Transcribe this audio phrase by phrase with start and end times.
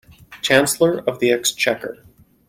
[0.41, 2.03] Chancellor of the Exchequer